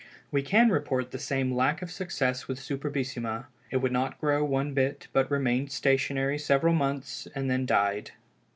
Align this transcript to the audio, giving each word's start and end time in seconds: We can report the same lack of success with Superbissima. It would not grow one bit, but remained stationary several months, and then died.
We 0.31 0.41
can 0.41 0.71
report 0.71 1.11
the 1.11 1.19
same 1.19 1.53
lack 1.53 1.83
of 1.83 1.91
success 1.91 2.47
with 2.47 2.57
Superbissima. 2.59 3.45
It 3.69 3.77
would 3.83 3.91
not 3.91 4.19
grow 4.19 4.43
one 4.43 4.73
bit, 4.73 5.07
but 5.13 5.29
remained 5.29 5.71
stationary 5.71 6.39
several 6.39 6.73
months, 6.73 7.27
and 7.35 7.51
then 7.51 7.67
died. 7.67 8.09